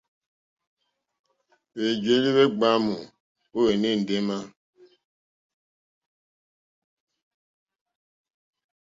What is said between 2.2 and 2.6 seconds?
hwe